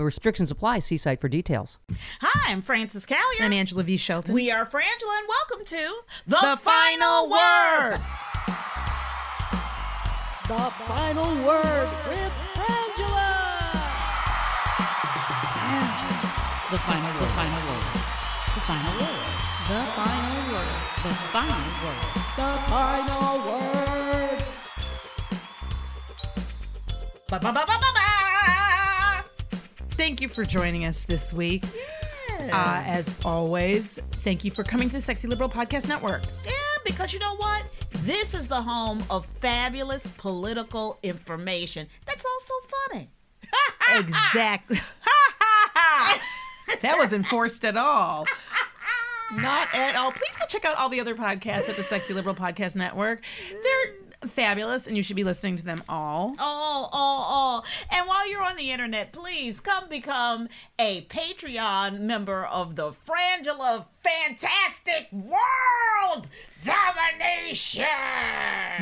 [0.00, 0.80] Restrictions apply.
[0.80, 1.78] See site for details.
[2.20, 3.40] Hi, I'm Frances Callier.
[3.40, 3.96] I'm Angela V.
[3.96, 4.34] Shelton.
[4.34, 7.98] We are Frangela, and welcome to The, Final Word.
[10.48, 13.30] The final word with Frangela.
[16.70, 17.20] The final word.
[17.20, 17.84] The final word.
[18.52, 19.22] The final word.
[19.68, 20.68] The final word.
[21.02, 22.02] The final word.
[22.36, 24.38] The final word.
[27.28, 28.21] Ba, ba, ba, ba, ba, ba.
[30.02, 31.64] Thank you for joining us this week.
[32.40, 36.22] Uh, as always, thank you for coming to the Sexy Liberal Podcast Network.
[36.44, 36.50] Yeah,
[36.84, 37.62] because you know what?
[38.00, 41.86] This is the home of fabulous political information.
[42.04, 42.52] That's also
[42.90, 43.10] funny.
[44.00, 44.80] exactly.
[46.82, 48.26] that wasn't forced at all.
[49.36, 50.10] Not at all.
[50.10, 53.22] Please go check out all the other podcasts at the Sexy Liberal Podcast Network.
[53.50, 53.94] They're
[54.28, 56.34] fabulous, and you should be listening to them all.
[56.38, 57.24] Oh, oh,
[57.62, 57.62] oh.
[57.90, 63.86] And while you're on the internet, please come become a Patreon member of the Frangela
[64.02, 66.28] Fantastic World
[66.64, 67.84] Domination.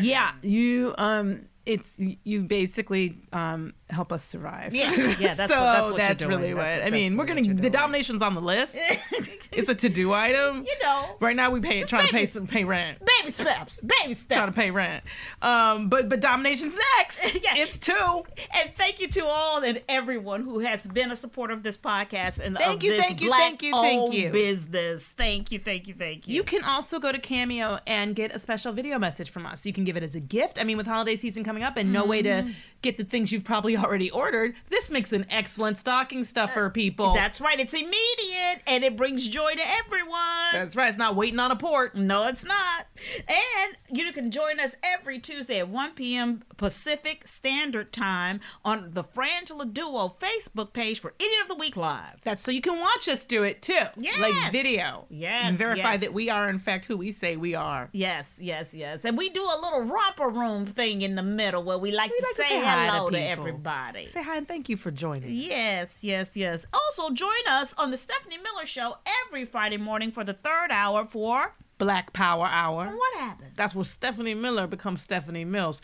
[0.03, 4.75] Yeah, you um it's you basically um help us survive.
[4.75, 7.17] Yeah, yeah, that's so what- that's what that's really That's what what- I that's mean.
[7.17, 8.77] We're gonna the domination's on the list.
[9.53, 10.65] it's a to do item.
[10.65, 11.17] You know.
[11.21, 12.99] Right now we pay trying to pay some pay rent.
[13.19, 14.37] Baby steps, baby steps.
[14.37, 15.05] Trying to pay rent.
[15.43, 17.21] Um but but domination's next.
[17.43, 17.69] Yes.
[17.69, 18.23] It's two.
[18.53, 22.39] And thank you to all and everyone who has been a supporter of this podcast
[22.39, 24.31] and Thank of you, this thank you, thank you, thank you.
[24.31, 25.09] business.
[25.17, 26.35] Thank you, thank you, thank you.
[26.35, 29.65] You can also go to Cameo and get a special video message from us.
[29.65, 30.61] You can give it as a gift.
[30.61, 32.49] I mean, with holiday season coming up and no way Mm-hmm.
[32.49, 37.15] to get the things you've probably already ordered, this makes an excellent stocking stuffer, people.
[37.15, 37.59] That's right.
[37.59, 40.53] It's immediate and it brings joy to everyone.
[40.53, 40.89] That's right.
[40.89, 41.95] It's not waiting on a port.
[41.97, 42.87] No, it's not.
[43.29, 46.43] And you can join us every Tuesday at 1 p.m.
[46.57, 52.21] Pacific Standard Time on the Frangela Duo Facebook page for Idiot of the Week Live.
[52.25, 53.85] That's so you can watch us do it too.
[53.97, 54.21] Yes.
[54.21, 55.07] Like video.
[55.09, 56.01] Yes, And verify yes.
[56.01, 57.89] that we are, in fact, who we say we are.
[57.93, 59.05] Yes, yes, yes.
[59.05, 62.19] And we do a little romper room thing in the middle where we like, We
[62.19, 64.07] to, like to say say hi to hello to, everybody.
[64.07, 65.31] Say hi and thank you for joining.
[65.35, 66.67] Yes, yes, yes.
[66.73, 68.97] Also, join us on the Stephanie Miller Show
[69.27, 72.87] every Friday morning for the third hour for Black Power Hour.
[72.97, 73.53] What Happens?
[73.57, 75.81] That's where Stephanie Miller becomes Stephanie Mills.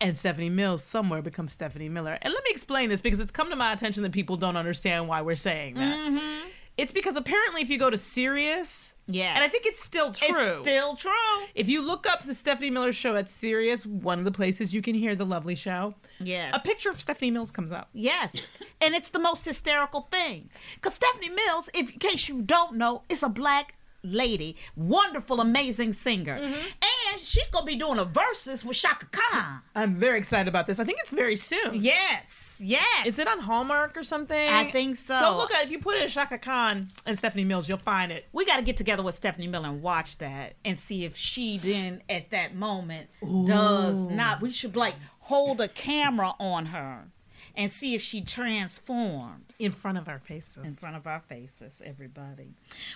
[0.00, 2.16] And Stephanie Mills somewhere becomes Stephanie Miller.
[2.22, 5.08] And let me explain this because it's come to my attention that people don't understand
[5.08, 5.96] why we're saying that.
[5.96, 6.47] Mm-hmm.
[6.78, 9.32] It's because apparently, if you go to Sirius, Yes.
[9.36, 10.28] and I think it's still true.
[10.30, 11.10] It's still true.
[11.54, 14.80] if you look up the Stephanie Miller show at Sirius, one of the places you
[14.82, 16.52] can hear the lovely show, Yes.
[16.54, 17.88] a picture of Stephanie Mills comes up.
[17.94, 18.34] Yes.
[18.80, 20.50] And it's the most hysterical thing.
[20.74, 25.92] Because Stephanie Mills, if, in case you don't know, is a black lady, wonderful, amazing
[25.92, 26.38] singer.
[26.38, 26.52] Mm-hmm.
[26.52, 29.62] And she's going to be doing a versus with Chaka Khan.
[29.74, 30.78] I'm very excited about this.
[30.78, 31.82] I think it's very soon.
[31.82, 32.54] Yes.
[32.58, 33.06] Yes.
[33.06, 34.48] Is it on Hallmark or something?
[34.48, 35.18] I think so.
[35.18, 38.26] Go look at if you put in Chaka Khan and Stephanie Mills, you'll find it.
[38.32, 41.58] We got to get together with Stephanie Miller and watch that and see if she
[41.58, 43.08] then, at that moment,
[43.46, 44.40] does not.
[44.40, 47.08] We should like hold a camera on her
[47.58, 49.56] and see if she transforms.
[49.58, 50.64] In front of our faces.
[50.64, 52.54] in front of our faces, everybody.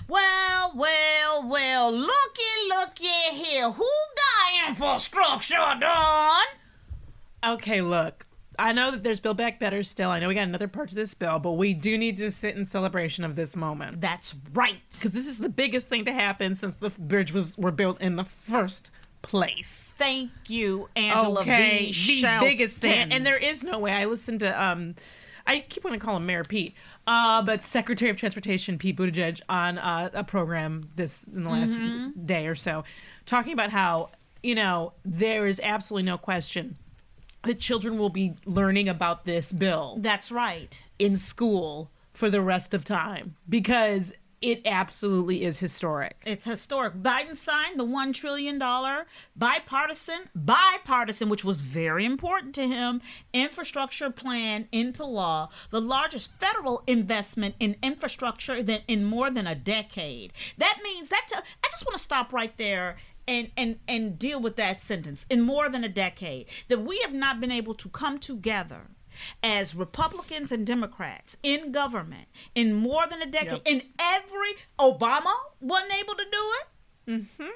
[0.09, 3.71] Well, well, well, looky, looky here.
[3.73, 6.47] Who got infrastructure done?
[7.45, 8.25] Okay, look.
[8.59, 10.11] I know that there's Build Back Better still.
[10.11, 12.55] I know we got another part to this bill, but we do need to sit
[12.55, 14.01] in celebration of this moment.
[14.01, 14.79] That's right.
[14.93, 18.17] Because this is the biggest thing to happen since the bridge was were built in
[18.17, 18.91] the first
[19.23, 19.93] place.
[19.99, 21.87] Thank you, Angela okay, V.
[21.87, 22.49] the Shelton.
[22.49, 23.93] biggest thing, and there is no way.
[23.93, 24.95] I listened to um,
[25.47, 26.75] I keep wanting to call him Mayor Pete,
[27.07, 31.73] uh, but Secretary of Transportation Pete Buttigieg on uh, a program this in the last
[31.73, 32.27] Mm-hmm.
[32.27, 32.85] day or so,
[33.27, 34.11] talking about how
[34.43, 36.77] you know there is absolutely no question
[37.45, 40.81] that children will be learning about this bill That's right.
[40.99, 46.17] in school for the rest of time because it absolutely is historic.
[46.27, 46.95] It's historic.
[46.95, 48.59] Biden signed the $1 trillion
[49.37, 53.01] bipartisan, bipartisan, which was very important to him,
[53.33, 59.55] infrastructure plan into law, the largest federal investment in infrastructure than in more than a
[59.55, 60.33] decade.
[60.59, 62.97] That means that I just want to stop right there
[63.29, 67.13] and, and, and deal with that sentence in more than a decade that we have
[67.13, 68.89] not been able to come together
[69.43, 73.53] as Republicans and Democrats in government in more than a decade.
[73.53, 73.63] Yep.
[73.67, 77.11] In every Obama wasn't able to do it.
[77.11, 77.51] Mm-hmm.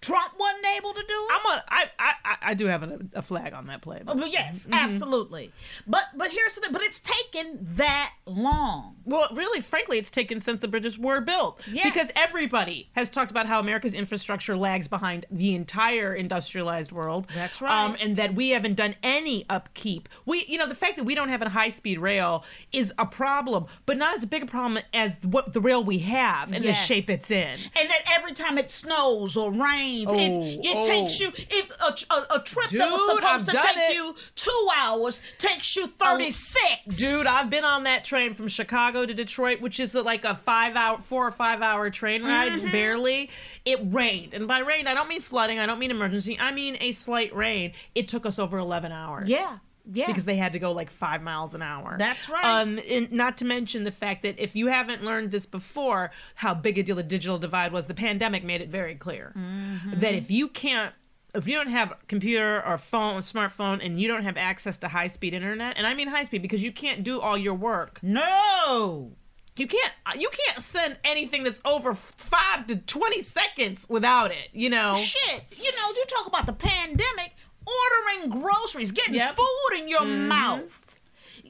[0.00, 1.30] Trump wasn't able to do it.
[1.32, 4.00] I'm a, I, I, I- do have a, a flag on that play.
[4.06, 5.52] Oh, but yes, absolutely.
[5.86, 6.72] But but here's the thing.
[6.72, 8.96] But it's taken that long.
[9.04, 11.62] Well, really, frankly, it's taken since the bridges were built.
[11.70, 11.84] Yes.
[11.84, 17.26] Because everybody has talked about how America's infrastructure lags behind the entire industrialized world.
[17.34, 17.72] That's right.
[17.84, 20.08] Um, and that we haven't done any upkeep.
[20.26, 23.06] We, you know, the fact that we don't have a high speed rail is a
[23.06, 26.78] problem, but not as big a problem as what the rail we have and Yes.
[26.80, 27.58] the shape it's in.
[27.76, 30.86] And that every time it snows or rains, Oh, it, it oh.
[30.86, 33.94] takes you if a, a, a trip that was supposed I've to take it.
[33.94, 36.96] you two hours takes you thirty six.
[36.96, 40.76] Dude, I've been on that train from Chicago to Detroit, which is like a five
[40.76, 42.70] hour, four or five hour train ride, Mm-hmm.
[42.72, 43.30] barely.
[43.64, 44.34] It rained.
[44.34, 47.34] And by rain, I don't mean flooding, I don't mean emergency, I mean a slight
[47.34, 47.72] rain.
[47.94, 49.28] It took us over 11 hours.
[49.28, 49.58] Yeah,
[49.90, 50.06] yeah.
[50.06, 51.96] Because they had to go like five miles an hour.
[51.98, 52.44] That's right.
[52.44, 56.54] Um, and not to mention the fact that if you haven't learned this before, how
[56.54, 60.00] big a deal the digital divide was, the pandemic made it very clear Mm-hmm.
[60.00, 60.94] that if you can't
[61.34, 64.88] if you don't have a computer or phone, smartphone, and you don't have access to
[64.88, 67.98] high speed internet, and I mean high speed because you can't do all your work.
[68.02, 69.12] no.
[69.56, 74.48] You can't you can't send anything that's over five to twenty seconds without it.
[74.52, 74.94] You know.
[74.94, 77.34] Shit, you know, you talk about the pandemic,
[77.76, 79.36] ordering groceries, getting Yep.
[79.36, 80.84] food in your mouth.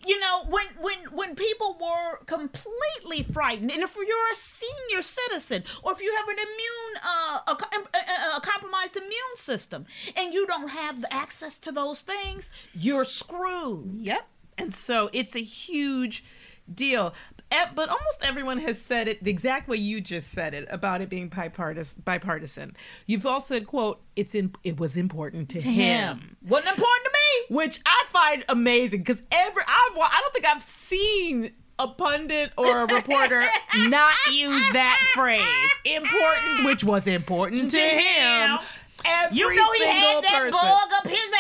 [0.07, 5.65] You know, when when when people were completely frightened, and if you're a senior citizen,
[5.83, 9.87] or if you have an immune, uh, a, a, a compromised immune system,
[10.17, 13.99] and you don't have the access to those things, you're screwed.
[14.01, 14.27] Yep.
[14.57, 16.25] And so it's a huge
[16.73, 17.15] deal.
[17.51, 21.09] But almost everyone has said it the exact way you just said it about it
[21.09, 22.03] being bipartisan.
[22.05, 22.77] bipartisan.
[23.07, 26.37] You've also said, "quote It's in, it was important to, him.
[26.43, 27.57] wasn't important to me.
[27.57, 32.81] which I find amazing because every I've I don't think I've seen a pundit or
[32.83, 33.47] a reporter
[33.77, 38.59] not use that phrase important, which was important to him.
[39.05, 40.51] Every You know he had that person.
[40.53, 41.33] bug up his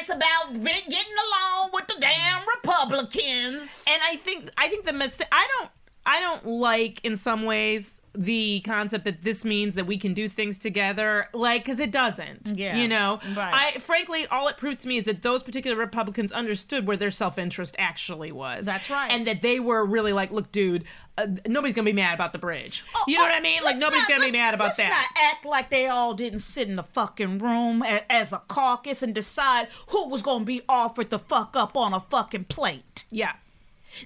[0.00, 3.84] ass about getting along with the damn Republicans.
[3.88, 5.70] and I think I think the mis- I don't
[6.06, 10.28] I don't like in some ways the concept that this means that we can do
[10.28, 13.72] things together like because it doesn't Yeah, you know right.
[13.74, 17.10] i frankly all it proves to me is that those particular republicans understood where their
[17.10, 19.10] self-interest actually was That's right.
[19.10, 20.84] and that they were really like look dude
[21.16, 23.62] uh, nobody's gonna be mad about the bridge Oh, you know oh, what i mean
[23.62, 26.68] like nobody's gonna be mad about let's that not act like they all didn't sit
[26.68, 30.60] in the fucking room a- as a caucus and decide who was going to be
[30.68, 33.04] offered the fuck up on a fucking plate.
[33.10, 33.32] yeah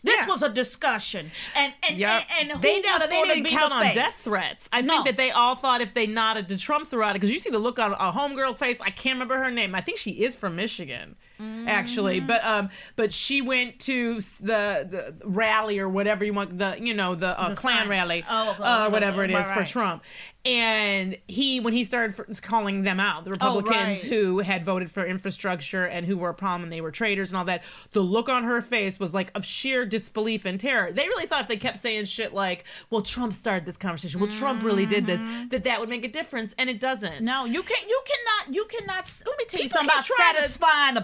[0.03, 0.27] This Yeah.
[0.27, 2.23] was a discussion, and and Yep.
[2.41, 3.95] and, and they, was they didn't count the on face?
[3.95, 4.69] death threats.
[4.73, 4.95] I No.
[4.95, 7.51] think that they all thought if they nodded to Trump throughout it, because you see
[7.51, 8.77] the look on a homegirl's face.
[8.81, 9.75] I can't remember her name.
[9.75, 12.19] I think she is from Michigan, actually.
[12.19, 12.27] Mm-hmm.
[12.27, 16.95] But um, but she went to the the rally or whatever you want the you
[16.95, 17.89] know the, uh, The Klan sign.
[17.89, 19.65] rally, Oh, oh, uh, oh, whatever it is right, for.
[19.65, 20.03] Trump.
[20.45, 23.99] And he, when he started calling them out, the Republicans Oh, right.
[24.01, 27.37] who had voted for infrastructure and who were a problem and they were traitors and
[27.37, 30.93] all that, the look on her face was like of sheer disbelief and terror.
[30.93, 34.21] They really thought if they kept saying shit like, "Well, Trump started this conversation.
[34.21, 35.49] Well, Trump really did this," Mm-hmm.
[35.49, 37.23] that that would make a difference, and it doesn't.
[37.25, 39.11] No, you can you cannot you cannot.
[39.27, 41.01] Let me tell you People something about trying to- satisfying a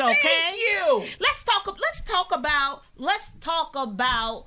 [0.00, 1.04] Okay, Thank you.
[1.20, 1.66] Let's talk.
[1.80, 2.82] Let's talk about.
[2.96, 4.46] Let's talk about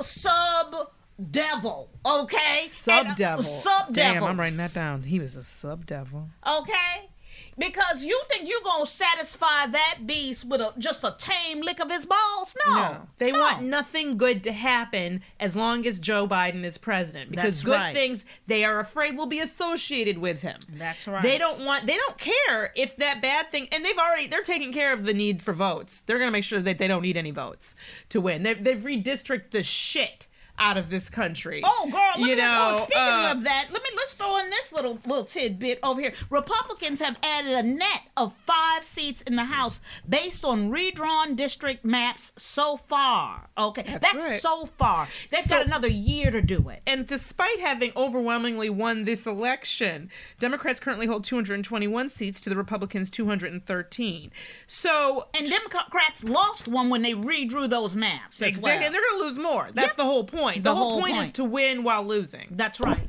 [0.00, 0.90] sub
[1.30, 1.90] devil.
[2.04, 3.44] Okay, uh, Sub devil.
[3.44, 4.20] Sub devil.
[4.20, 5.02] Damn, I'm writing that down.
[5.02, 6.28] He was a sub devil.
[6.46, 7.10] Okay.
[7.58, 11.90] Because you think you're gonna satisfy that beast with a just a tame lick of
[11.90, 12.54] his balls?
[12.66, 13.40] No, They No.
[13.40, 17.72] want nothing good to happen as long as Joe Biden is president because That's good
[17.80, 17.94] right.
[17.94, 20.60] things they are afraid will be associated with him.
[20.68, 21.22] That's right.
[21.22, 24.72] They don't want they don't care if that bad thing and they've already they're taking
[24.72, 26.00] care of the need for votes.
[26.00, 27.74] They're going to make sure that they don't need any votes
[28.10, 28.42] to win.
[28.42, 30.26] They've, they've redistricted the shit
[30.58, 31.60] out of this country.
[31.64, 32.00] Oh, girl!
[32.18, 32.70] Look You at that.
[32.72, 35.78] know, Oh, speaking uh, of that, let me let's throw in this little little tidbit
[35.82, 36.12] over here.
[36.30, 41.84] Republicans have added a net of five seats in the House based on redrawn district
[41.84, 43.48] maps so far.
[43.58, 44.40] Okay, that's, right.
[44.40, 45.08] so far.
[45.30, 46.82] They've got another year to do it.
[46.86, 53.10] And despite having overwhelmingly won this election, Democrats currently hold 221 seats to the Republicans'
[53.10, 54.30] 213.
[54.66, 58.40] So, And Democrats lost one when they redrew those maps.
[58.42, 58.82] exactly, well.
[58.84, 59.68] and they're going to lose more.
[59.72, 59.96] That's Yep.
[59.96, 60.43] the whole point.
[60.56, 62.48] The, The whole, whole point, is to win while losing.
[62.50, 63.00] That's right.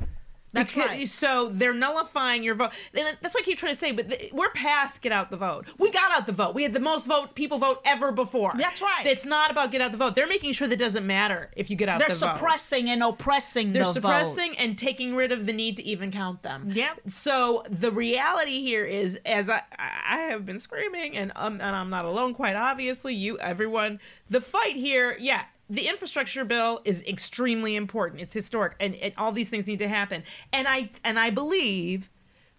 [0.52, 1.06] That's Because- right.
[1.08, 2.70] So they're nullifying your vote.
[2.94, 3.92] And that's what I keep trying to say.
[3.92, 5.66] But th- we're past get out the vote.
[5.76, 6.54] We got out the vote.
[6.54, 8.52] We had the most vote people vote ever before.
[8.56, 9.04] That's right.
[9.04, 10.14] It's not about get out the vote.
[10.14, 12.08] They're making sure that it doesn't matter if you get out the vote.
[12.08, 12.36] They're the vote.
[12.38, 16.42] suppressing and oppressing They're the suppressing and taking rid of the need to even count
[16.42, 16.70] them.
[16.72, 17.00] Yep.
[17.10, 21.90] So the reality here is, as I I have been screaming, and um, and I'm
[21.90, 22.32] not alone.
[22.32, 24.00] Quite obviously, you everyone.
[24.30, 25.42] The fight here, yeah.
[25.68, 28.20] The infrastructure bill is extremely important.
[28.20, 30.22] It's historic, and, and all these things need to happen.
[30.52, 32.10] And I and I believe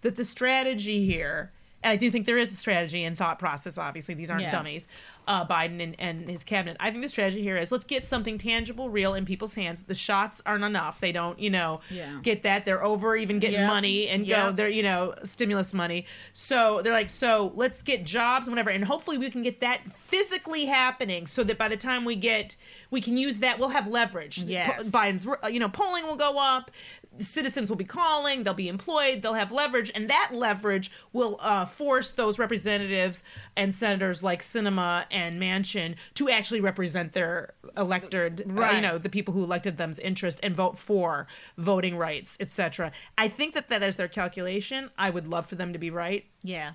[0.01, 1.53] that the strategy here,
[1.83, 3.77] and I do think there is a strategy and thought process.
[3.77, 4.51] Obviously, these aren't Yeah.
[4.51, 4.87] dummies.
[5.27, 6.77] Uh, Biden and, and his cabinet.
[6.79, 9.83] I think the strategy here is let's get something tangible, real in people's hands.
[9.83, 11.01] The shots aren't enough.
[11.01, 12.19] They don't, you know, Yeah.
[12.23, 12.63] get that.
[12.65, 13.67] They're over even getting Yeah.
[13.67, 14.53] money and go.
[14.53, 16.05] They're you know stimulus money.
[16.31, 19.81] So they're like, so let's get jobs and whatever, and hopefully we can get that
[19.97, 22.55] physically happening, so that by the time we get,
[22.89, 23.59] we can use that.
[23.59, 24.37] We'll have leverage.
[24.37, 24.89] Yes.
[24.89, 26.71] Biden's, you know, polling will go up.
[27.19, 28.43] Citizens will be calling.
[28.43, 29.21] They'll be employed.
[29.21, 33.23] They'll have leverage, and that leverage will uh, force those representatives
[33.55, 39.09] and senators like Sinema and Manchin to actually represent their elected, uh, you know, the
[39.09, 42.91] people who elected them's interest and vote for voting rights, etc.
[43.17, 44.89] I think that that is their calculation.
[44.97, 46.25] I would love for them to be right.
[46.43, 46.73] Yeah.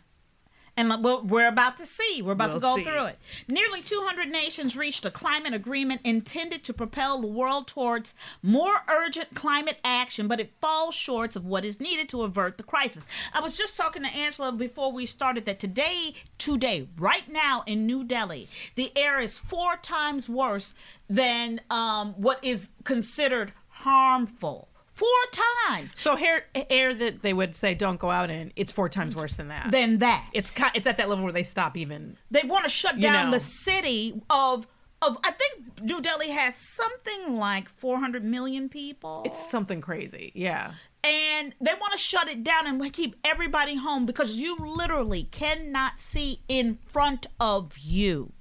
[0.77, 2.23] And we're, we're about to see.
[2.23, 2.85] We're about We'll to go see.
[2.85, 3.19] through it.
[3.47, 9.35] Nearly 200 nations reached a climate agreement intended to propel the world towards more urgent
[9.35, 13.07] climate action, but it falls short of what is needed to avert the crisis.
[13.35, 17.85] I was just talking to Angela before we started that today, today, right now in
[17.87, 20.73] New Delhi, the air is four times worse
[21.09, 24.69] than um, what is considered harmful.
[25.03, 28.89] Four times So hair, air that they would say don't go out in, it's four
[28.89, 29.71] times worse than that.
[29.73, 30.29] than that.
[30.33, 32.17] it's it's at that level where they stop even.
[32.31, 33.33] they want to shut You down know.
[33.37, 34.67] the city of
[35.03, 39.23] of I think New Delhi has something like 400 million people.
[39.27, 40.31] It's something crazy.
[40.37, 40.75] Yeah.
[41.03, 45.99] and they want to shut it down and keep everybody home because you literally cannot
[45.99, 48.33] see in front of you.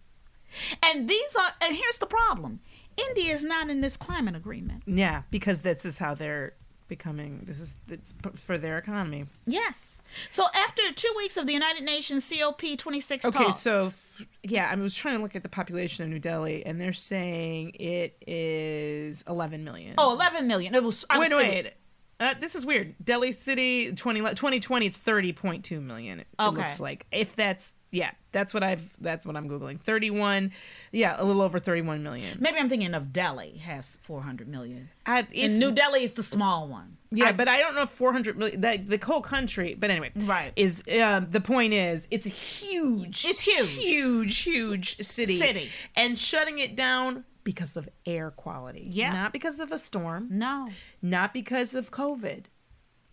[0.86, 2.60] And these are and here's the problem.
[2.98, 4.84] India is not in this climate agreement.
[4.86, 6.54] Yeah, because this is how they're
[6.88, 7.44] becoming.
[7.46, 8.14] This is it's
[8.46, 9.26] for their economy.
[9.46, 10.02] Yes.
[10.30, 14.76] So after 2 weeks of the United Nations COP26 Okay, talks, so f- yeah, I
[14.76, 19.24] was trying to look at the population of New Delhi, and they're saying it is
[19.28, 19.96] 11 million.
[19.98, 20.76] Oh, 11 million.
[20.76, 21.64] It was I was wait, kidding.
[21.64, 21.74] wait.
[22.20, 22.94] Uh, this is weird.
[23.04, 26.20] Delhi City 20, 2020, it's 30.2 million.
[26.20, 26.58] It, it Okay.
[26.58, 29.80] looks like if that's yeah, that's what I've that's what I'm googling.
[29.82, 30.52] 31,
[30.92, 32.38] yeah, a little over 31 million.
[32.40, 34.90] Maybe I'm thinking of Delhi has 400 million.
[35.06, 36.98] I, And New Delhi is the small one.
[37.12, 40.12] Yeah, I- but I don't know if 400 million, the, the whole country, but anyway.
[40.16, 40.54] Right.
[40.56, 43.74] Is um, the point is, it's a huge, It's huge.
[43.76, 45.38] huge, huge city.
[45.38, 45.70] City.
[45.96, 48.88] And shutting it down because of air quality.
[48.92, 49.12] Yeah.
[49.12, 50.70] Not because of a storm, no
[51.02, 52.46] not because of COVID.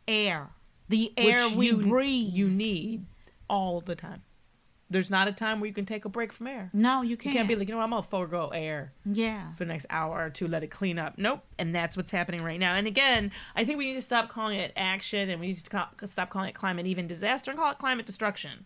[0.07, 0.51] air,
[0.89, 2.33] the air which we you, breathe.
[2.33, 3.07] You need
[3.49, 4.23] all the time.
[4.91, 6.71] There's not a time where you can take a break from air.
[6.73, 7.37] no, you You can't.
[7.37, 9.53] can't be like, you know, what, I'm gonna forego air yeah.
[9.53, 11.19] for the next hour or two, let it clean up.
[11.19, 11.45] Nope.
[11.59, 12.75] And that's what's happening right now.
[12.75, 16.07] And again, I think we need to stop calling it action and we need to
[16.09, 18.65] stop calling it climate even disaster and call it climate destruction.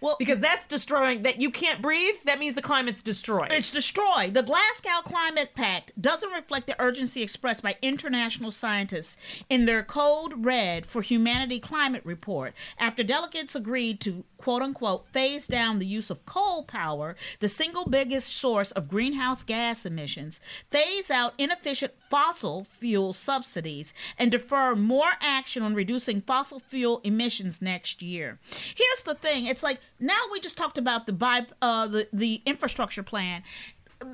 [0.00, 3.50] Well, Because that's destroying that you can't breathe, that means the climate's destroyed.
[3.50, 4.34] It's destroyed.
[4.34, 9.16] The Glasgow Climate Pact doesn't reflect the urgency expressed by international scientists
[9.48, 15.46] in their Code Red for Humanity climate report after delegates agreed to quote unquote phase
[15.46, 21.10] down the use of coal power, the single biggest source of greenhouse gas emissions, phase
[21.10, 28.02] out inefficient fossil fuel subsidies, and defer more action on reducing fossil fuel emissions next
[28.02, 28.38] year.
[28.74, 32.42] Here's the thing it's like now we just talked about the, bi- uh, the, the
[32.46, 33.42] infrastructure plan.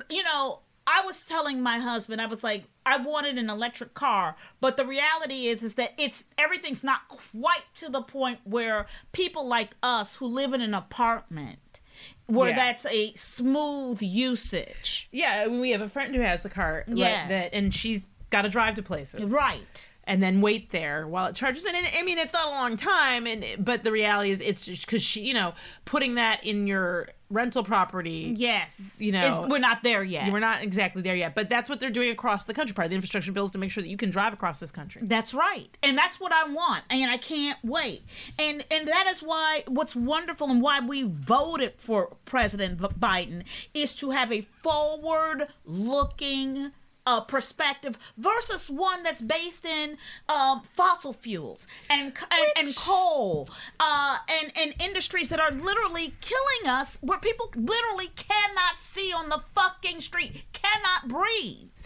[0.09, 4.35] You know, I was telling my husband, I was like, I wanted an electric car,
[4.59, 9.47] but the reality is, is that it's everything's not quite to the point where people
[9.47, 11.79] like us who live in an apartment,
[12.25, 12.55] where Yeah.
[12.55, 15.07] that's a smooth usage.
[15.11, 17.27] yeah, we have a friend who has a car like Yeah.
[17.27, 19.29] that, and she's got to drive to places.
[19.29, 19.85] Right.
[20.09, 21.63] And then wait there while it charges.
[21.65, 24.65] And it, I mean, it's not a long time, and but the reality is, it's
[24.65, 25.53] just because she, you know,
[25.85, 28.33] putting that in your rental property.
[28.35, 28.95] Yes.
[28.97, 30.33] You know, It's- we're not there yet.
[30.33, 32.73] We're not exactly there yet, but that's what they're doing across the country.
[32.73, 34.71] Part of the infrastructure bill is to make sure that you can drive across this
[34.71, 35.03] country.
[35.05, 35.77] That's right.
[35.83, 36.85] And that's what I want.
[36.89, 38.01] And I can't wait.
[38.39, 43.43] And and that is why what's wonderful and why we voted for President Biden
[43.75, 46.71] is to have a forward looking
[47.09, 49.97] uh, perspective versus one that's based in
[50.27, 53.49] um, fossil fuels and and, and coal
[53.79, 59.29] uh, and and industries that are literally killing us, where people literally cannot see on
[59.29, 61.78] the fucking street, cannot breathe.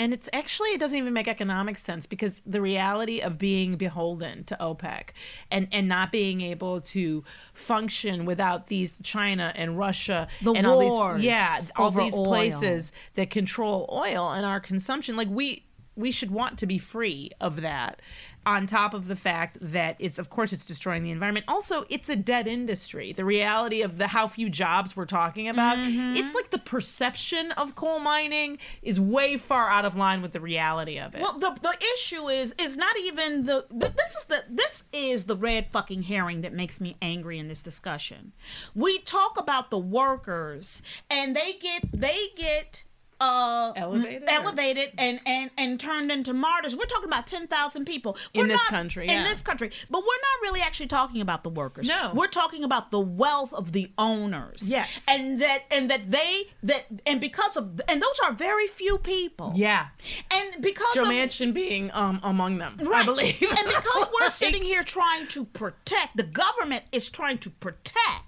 [0.00, 4.44] And it's actually it doesn't even make economic sense because the reality of being beholden
[4.44, 5.10] to OPEC
[5.50, 11.16] and and not being able to function without these China and Russia The and all
[11.18, 12.24] these yeah all these oil.
[12.24, 15.66] places that control oil and our consumption like we
[15.96, 18.00] we should want to be free of that
[18.46, 22.08] on top of the fact that it's of course it's destroying the environment also it's
[22.08, 26.16] a dead industry the reality of the how few jobs we're talking about Mm-hmm.
[26.16, 30.40] it's like the perception of coal mining is way far out of line with the
[30.40, 33.66] reality of it Well, the the issue is is not even the.
[33.70, 37.62] This is the this is the red fucking herring that makes me angry in this
[37.62, 38.32] discussion.
[38.74, 42.84] We talk about the workers, and they get they get
[43.20, 46.74] uh Elevated, or- elevated and and and turned into martyrs.
[46.74, 48.16] We're talking about 10,000 people.
[48.34, 49.70] In We're this not- country, in this country.
[49.90, 51.88] But we're not really actually talking about the workers.
[51.88, 52.12] No.
[52.14, 54.62] we're talking about the wealth of the owners.
[54.68, 55.04] Yes.
[55.08, 59.52] and that and that they that and because of and those are very few people.
[59.54, 59.88] Yeah.
[60.30, 63.40] And because Joe of Manchin being um among them I believe.
[63.42, 68.24] And because we're Like, sitting here trying to protect, the government is trying to protect,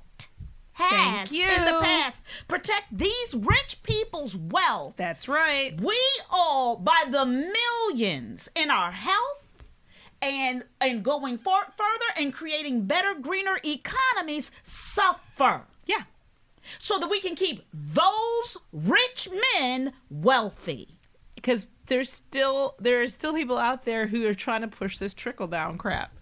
[0.74, 1.44] has you.
[1.48, 4.94] in the past, protect these rich people's wealth.
[4.96, 5.98] that's right We
[6.30, 9.38] all, by the millions in our health
[10.20, 16.02] and and going for, further and creating better, greener economies, suffer yeah
[16.78, 20.96] so that we can keep those rich men wealthy.
[21.34, 25.12] because there's still there are still people out there who are trying to push this
[25.12, 26.12] trickle down crap.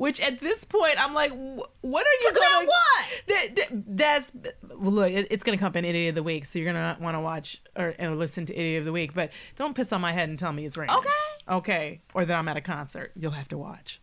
[0.00, 3.06] Which at this point I'm like, what are you going what?
[3.28, 4.32] That, that- that's
[4.66, 5.12] well, look.
[5.12, 7.02] It, it's going to come up in Idiot of the Week, so you're going to
[7.02, 9.12] want to watch or, or listen to Idiot of the Week.
[9.12, 10.96] But don't piss on my head and tell me it's raining.
[10.96, 11.10] Okay.
[11.50, 12.00] Okay.
[12.14, 13.12] Or that I'm at a concert.
[13.14, 14.00] You'll have to watch.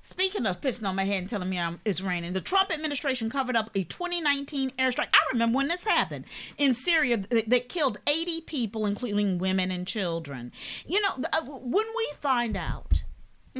[0.00, 3.28] Speaking of pissing on my head and telling me I'm, it's raining, the Trump administration
[3.28, 5.08] covered up a 2019 airstrike.
[5.12, 6.24] I remember when this happened
[6.56, 10.50] in Syria that, that killed 80 people, including women and children.
[10.86, 13.02] You know, uh, when we find out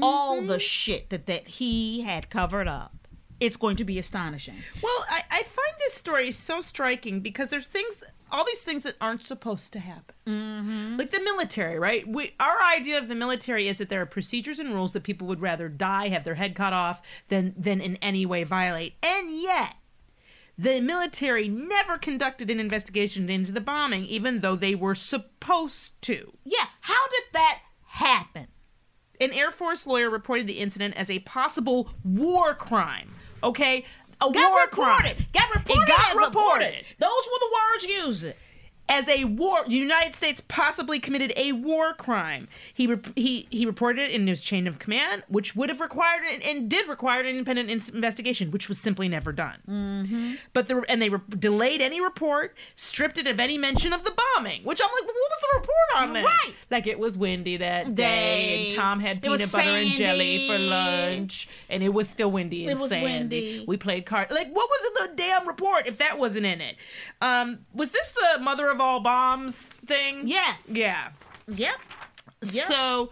[0.00, 3.08] all the shit that, that he had covered up,
[3.40, 4.56] it's going to be astonishing.
[4.82, 8.96] Well, I, I find this story so striking because there's things, all these things that
[9.00, 10.14] aren't supposed to happen.
[10.26, 10.96] Mm-hmm.
[10.98, 12.06] Like the military, right?
[12.06, 15.26] We, our idea of the military is that there are procedures and rules that people
[15.28, 18.94] would rather die, have their head cut off, than than in any way violate.
[19.02, 19.74] And yet,
[20.58, 26.36] the military never conducted an investigation into the bombing, even though they were supposed to.
[26.44, 28.48] Yeah, how did that happen?
[29.20, 33.14] An Air Force lawyer reported the incident as a possible war crime.
[33.42, 33.84] Okay,
[34.20, 35.16] a Got war reported.
[35.16, 35.26] crime.
[35.32, 35.86] Got reported.
[35.88, 36.66] got as reported.
[36.66, 36.84] aborted.
[36.98, 38.26] Those were the words used.
[38.90, 43.64] As a war the united states possibly committed a war crime he rep- he he
[43.64, 47.20] reported it in his chain of command which would have required and, and did require
[47.20, 50.34] an independent in- investigation which was simply never done mm-hmm.
[50.52, 54.10] but the and they re- delayed any report stripped it of any mention of the
[54.34, 56.54] bombing which i'm like what was the report on that Right.
[56.70, 58.66] like it was windy that day, Day.
[58.66, 62.66] and tom had It peanut butter and jelly for lunch and it was still windy
[62.66, 63.64] and It was sandy windy.
[63.68, 66.74] we played cards like what was in the damn report if that wasn't in it
[67.22, 70.68] um was this the mother of all bombs thing Yes.
[70.72, 71.10] yeah
[71.48, 71.74] Yep.
[72.42, 72.66] Yep.
[72.72, 73.10] so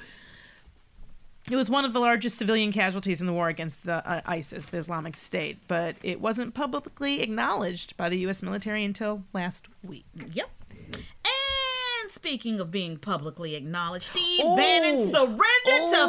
[1.51, 4.69] it was one of the largest civilian casualties in the war against the uh, ISIS,
[4.69, 8.43] the Islamic State, but it wasn't publicly acknowledged by the U.S.
[8.43, 10.05] military until last week.
[10.35, 10.51] Yep.
[10.93, 14.57] And speaking of being publicly acknowledged, Steve Ooh.
[14.57, 15.41] Bannon surrendered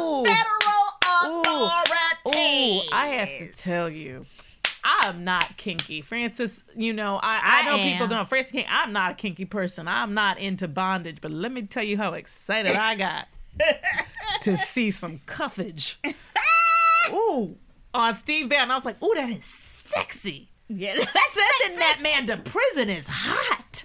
[0.02, 0.24] Ooh.
[0.26, 1.86] to federal authority.
[2.26, 4.26] Oh, I have to tell you,
[4.84, 6.00] I'm not kinky.
[6.00, 7.92] Frances, you know, I, I, I know am.
[7.92, 8.28] people don't.
[8.28, 9.88] Frances, King, I'm not a kinky person.
[9.88, 13.28] I'm not into bondage, but let me tell you how excited I got
[14.42, 15.98] to see some cuffage.
[17.12, 17.56] Ooh,
[17.94, 18.70] on Steve Bannon.
[18.70, 20.48] I was like, ooh, that is sexy.
[20.68, 20.96] Yes.
[20.96, 23.84] Sending that man to prison is hot.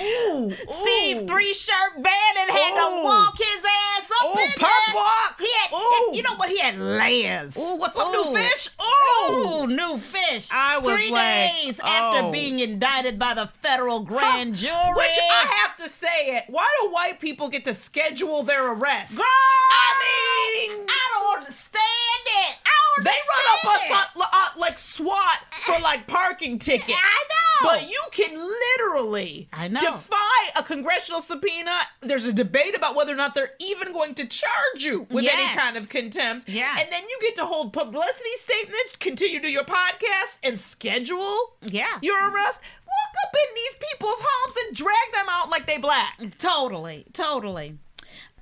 [0.00, 1.26] Ooh, Steve ooh.
[1.26, 4.94] Three Shirt Bannon had to walk his ass up Ooh, in perp there.
[4.94, 5.38] walk.
[5.38, 6.16] He had, Ooh.
[6.16, 6.48] you know what?
[6.48, 7.56] He had layers.
[7.56, 8.70] Ooh, what's up, new fish?
[8.80, 9.32] Ooh.
[9.32, 10.48] Ooh, new fish.
[10.50, 12.32] I was Three like, days after oh.
[12.32, 14.72] being indicted by the federal grand jury.
[14.94, 16.44] Which I have to say it.
[16.48, 19.16] Why do white people get to schedule their arrests?
[19.16, 19.24] Girl!
[19.26, 21.82] I mean, I don't understand
[22.26, 22.56] it.
[22.64, 26.88] I don't They run up understand us uh, like SWAT for like parking tickets.
[26.88, 27.41] I know.
[27.62, 31.72] But you can literally defy a congressional subpoena.
[32.00, 35.46] There's a debate about whether or not they're even going to charge you with any
[35.58, 36.48] kind of contempt.
[36.48, 36.74] Yeah.
[36.78, 41.98] And then you get to hold publicity statements, continue to your podcast, and schedule Yeah.
[42.02, 42.60] your arrest.
[42.86, 46.18] Walk up in these people's homes and drag them out like they black.
[46.38, 47.78] Totally, totally.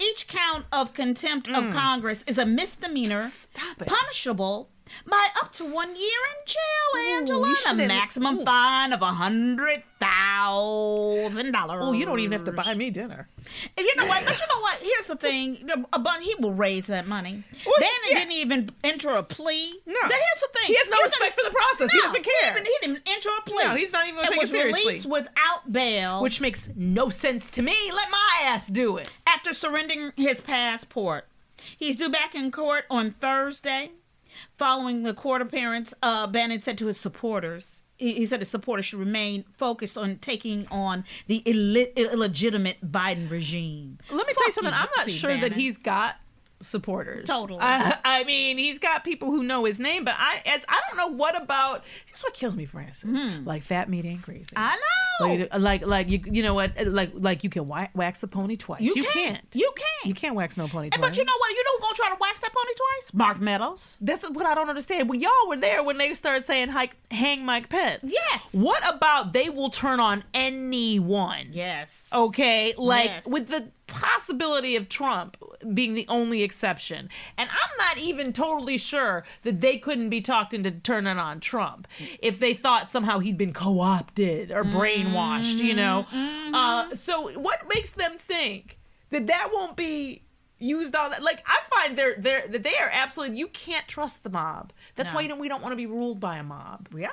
[0.00, 3.30] Each count of contempt of Congress is a misdemeanor, Mm.
[3.30, 3.86] Stop it.
[3.88, 4.70] punishable
[5.06, 8.44] by up to one year in jail, Angela, you and a maximum Ooh.
[8.44, 11.84] fine of a hundred thousand dollars.
[11.84, 13.28] Oh, you don't even have to buy me dinner.
[13.76, 14.24] And you know what?
[14.24, 14.78] But you know what?
[14.80, 17.42] Here's the thing: a bun, he will raise that money.
[17.64, 18.18] Well, then he yeah.
[18.20, 19.74] didn't even enter a plea.
[19.86, 19.92] No.
[20.02, 21.92] Now, here's the thing: He has no He's respect gonna- for the process.
[21.92, 22.54] He doesn't He care.
[22.54, 23.64] didn't, he didn't even enter a plea.
[23.64, 24.80] No, he's not even gonna and take it seriously.
[24.82, 27.74] Released without bail, Which makes no sense to me.
[27.92, 29.10] Let my ass do it.
[29.26, 31.26] after surrendering his passport.
[31.76, 33.90] He's due back in court on Thursday.
[34.58, 38.98] Following the court appearance, uh, Bannon said to his supporters, he, said his supporters should
[38.98, 43.98] remain focused on taking on the illi- illegitimate Biden regime.
[44.10, 44.72] Let me tell you Fuck something.
[44.72, 46.16] I'm not Steve sure that he's got
[46.60, 47.26] supporters.
[47.26, 47.60] Totally.
[47.60, 50.96] I, I mean, he's got people who know his name, but I as I don't
[50.96, 51.84] know what about.
[52.10, 53.02] This is what kills me, Frances.
[53.02, 53.44] Hmm.
[53.46, 54.48] Like fat meat ain't crazy.
[54.56, 55.26] I know.
[55.26, 56.72] Like, uh, like, like you, you know what?
[56.80, 58.80] Uh, like, like you can wax a pony twice.
[58.80, 59.14] you, You, can't.
[59.14, 59.46] can't.
[59.52, 60.06] You can't.
[60.06, 61.00] You can't wax no pony twice.
[61.10, 61.50] But you know what?
[61.50, 63.12] You know who's gonna try to wax that pony twice?
[63.14, 63.98] Mark Meadows.
[64.00, 65.08] That's what I don't understand.
[65.10, 68.00] When y'all were there when they started saying hike, hang Mike Pence.
[68.04, 68.54] Yes.
[68.54, 71.48] What about they will turn on anyone?
[71.52, 72.06] Yes.
[72.12, 73.26] Okay, like Yes.
[73.26, 75.36] with the possibility of Trump
[75.74, 77.08] being the only exception.
[77.36, 81.86] And I'm not even totally sure that they couldn't be talked into turning on Trump
[82.20, 86.06] if they thought somehow he'd been co opted or brainwashed, you know?
[86.12, 88.78] Uh, so, what makes them think
[89.10, 90.22] that that won't be.
[90.62, 93.38] Used on that, like I find they're they're that they are absolutely.
[93.38, 94.74] You can't trust the mob.
[94.94, 95.14] That's No.
[95.14, 96.90] why you don't, we don't want to be ruled by a mob.
[96.94, 97.12] yeah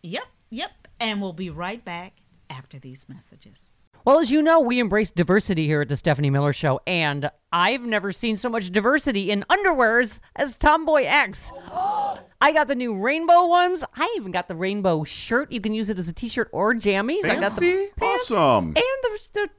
[0.00, 0.22] Yep.
[0.48, 0.70] Yep.
[0.98, 2.14] And we'll be right back
[2.48, 3.67] after these messages.
[4.04, 7.84] Well, as you know, we embrace diversity here at the Stephanie Miller Show, and I've
[7.84, 11.52] never seen so much diversity in underwears as Tomboy X.
[12.40, 13.84] I got the new rainbow ones.
[13.96, 15.50] I even got the rainbow shirt.
[15.52, 17.24] You can use it as a t-shirt or jammies.
[17.24, 17.88] I got the Fancy?
[17.96, 18.68] pants Awesome.
[18.68, 19.48] and the, the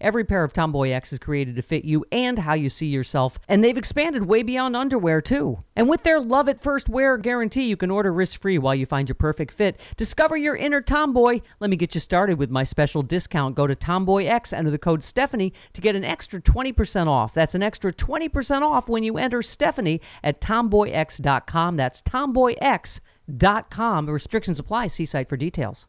[0.00, 3.38] Every pair of Tomboy X is created to fit you and how you see yourself.
[3.46, 5.58] And they've expanded way beyond underwear, too.
[5.76, 8.86] And with their love at first wear guarantee, you can order risk free while you
[8.86, 9.78] find your perfect fit.
[9.96, 11.40] Discover your inner tomboy.
[11.60, 13.54] Let me get you started with my special discount.
[13.54, 17.34] Go to Tomboy X, enter the code Stephanie to get an extra 20% off.
[17.34, 21.76] That's an extra 20% off when you enter Stephanie at tomboyx.com.
[21.76, 24.10] That's tomboyx.com.
[24.10, 24.86] Restrictions apply.
[24.86, 25.86] See site for details.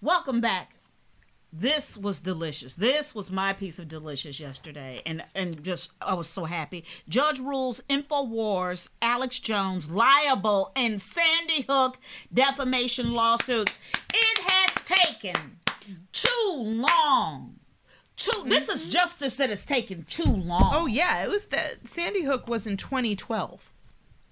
[0.00, 0.81] Welcome back.
[1.54, 2.72] This was delicious.
[2.74, 6.82] This was my piece of delicious yesterday, and and just I was so happy.
[7.10, 11.98] Judge rules Infowars, Alex Jones liable in Sandy Hook
[12.32, 13.78] defamation lawsuits.
[14.14, 15.58] It has taken
[16.12, 17.56] too long.
[18.16, 18.44] Too.
[18.46, 18.90] This is mm-hmm.
[18.90, 20.70] justice that has taken too long.
[20.72, 23.70] Oh yeah, it was that Sandy Hook was in 2012.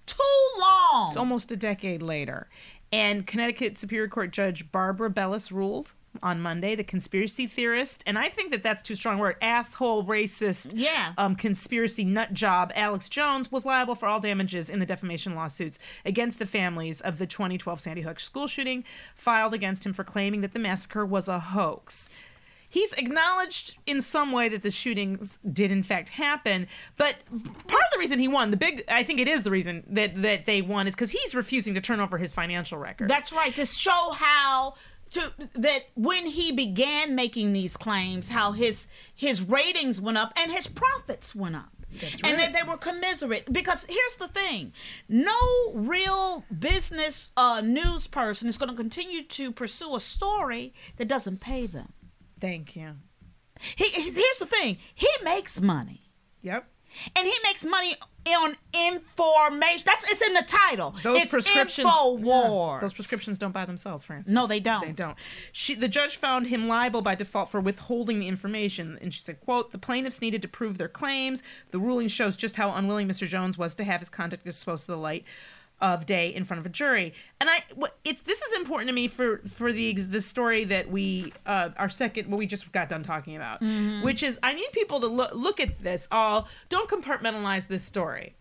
[0.07, 0.17] too
[0.59, 1.09] long.
[1.09, 2.49] It's almost a decade later.
[2.91, 8.29] And Connecticut Superior Court Judge Barbara Bellis ruled on Monday, the conspiracy theorist, and I
[8.29, 11.13] think that that's too strong a word, asshole, racist, Yeah.
[11.17, 15.79] um, conspiracy nut job, Alex Jones was liable for all damages in the defamation lawsuits
[16.05, 18.83] against the families of the 2012 Sandy Hook school shooting
[19.15, 22.09] filed against him for claiming that the massacre was a hoax.
[22.67, 27.15] He's acknowledged in some way that the shootings did in fact happen, but
[27.67, 30.21] part of the reason he won, the big, I think it is the reason that
[30.21, 33.09] that they won, is because he's refusing to turn over his financial record.
[33.09, 33.53] That's right.
[33.55, 34.75] To show how
[35.11, 40.51] to that when he began making these claims, how his his ratings went up and
[40.51, 41.69] his profits went up.
[42.23, 44.71] And that they were commiserate because here's the thing:
[45.09, 45.33] no
[45.73, 51.41] real business uh, news person is going to continue to pursue a story that doesn't
[51.41, 51.91] pay them.
[52.39, 52.95] Thank you.
[53.75, 56.09] He, here's the thing: he makes money.
[56.41, 56.70] Yep.
[57.15, 57.95] And he makes money
[58.27, 59.83] on information.
[59.85, 60.95] That's it's in the title.
[61.03, 61.85] Those it's prescriptions.
[61.87, 64.33] Yeah, those prescriptions don't buy themselves, Frances.
[64.33, 64.85] No, they don't.
[64.85, 65.17] They don't.
[65.51, 69.39] She, the judge found him liable by default for withholding the information, and she said,
[69.41, 71.41] "quote The plaintiffs needed to prove their claims.
[71.71, 73.27] The ruling shows just how unwilling Mr.
[73.27, 75.25] Jones was to have his conduct exposed to the light."
[75.81, 78.93] Of day in front of a jury, and I, what- it's this is important to
[78.93, 82.87] me for for the the story that we uh, our second what we just got
[82.87, 83.61] done talking about,
[84.03, 86.47] which is I need people to look look at this all.
[86.69, 88.35] Don't compartmentalize this story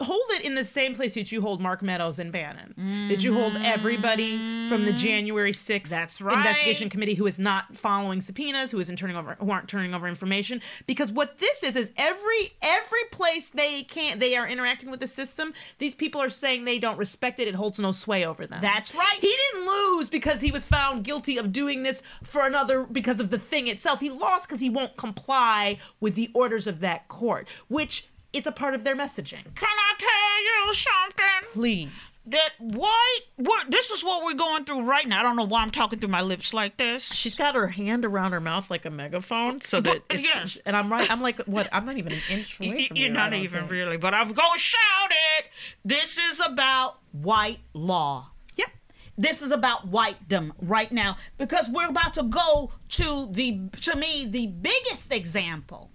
[0.00, 3.08] hold it in the same place that you hold Mark Meadows and Bannon.
[3.08, 6.36] That you hold everybody from the January 6th That's right.
[6.36, 10.08] investigation committee who is not following subpoenas, who isn't turning over who aren't turning over
[10.08, 10.60] information.
[10.86, 15.06] Because what this is is every every place they can't they are interacting with the
[15.06, 18.60] system, these people are saying they don't respect it, it holds no sway over them.
[18.60, 19.18] That's right.
[19.20, 23.30] He didn't lose because he was found guilty of doing this for another because of
[23.30, 24.00] the thing itself.
[24.00, 28.52] He lost because he won't comply with the orders of that court, which is a
[28.52, 29.44] part of their messaging.
[29.54, 31.52] Can I tell you something?
[31.52, 31.88] Please.
[32.26, 33.70] That white, what?
[33.70, 35.20] This is what we're going through right now.
[35.20, 37.12] I don't know why I'm talking through my lips like this.
[37.12, 40.58] She's got her hand around her mouth like a megaphone, so that But- it's, yes.
[40.66, 41.10] and I'm right.
[41.10, 41.68] I'm like, what?
[41.72, 43.14] I'm not even an inch away from You're you.
[43.14, 43.70] I not even think.
[43.72, 45.46] really, but I'm going to shout it.
[45.84, 48.28] This is about white law.
[48.56, 48.68] Yep.
[49.16, 54.26] This is about whitedom right now because we're about to go to the, to me,
[54.26, 55.90] the biggest example.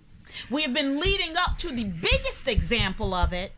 [0.49, 3.53] We have been leading up to the biggest example of it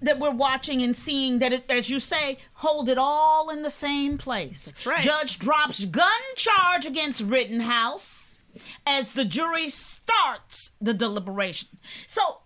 [0.00, 3.70] that we're watching and seeing that it, as you say, hold it all in the
[3.70, 4.66] same place.
[4.66, 5.02] That's right.
[5.02, 8.38] Judge drops gun charge against Rittenhouse
[8.86, 11.68] as the jury starts the deliberation.
[12.06, 12.40] So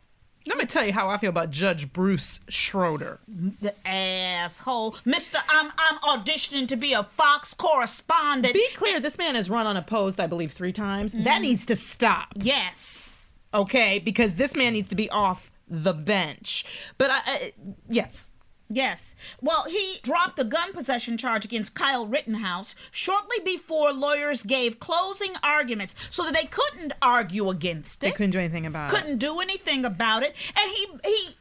[0.47, 3.21] Let me tell you how I feel about Judge Bruce Schroeder.
[3.29, 8.55] the asshole, Mister, I'm I'm auditioning to be a Fox correspondent.
[8.55, 11.13] Be clear, this man has run unopposed, I believe, three times.
[11.13, 11.43] That mm.
[11.43, 12.29] needs to stop.
[12.35, 13.12] yes.
[13.55, 13.99] Okay?
[13.99, 16.65] Because this man needs to be off the bench.
[16.99, 17.53] But I, I
[17.89, 18.27] yes,
[18.75, 19.15] Yes.
[19.43, 25.35] Well, he dropped the gun possession charge against Kyle Rittenhouse shortly before lawyers gave closing
[25.43, 28.07] arguments so that they couldn't argue against it.
[28.07, 28.97] they couldn't do anything about it.
[28.97, 30.35] couldn't do anything about it.
[30.57, 31.37] And he he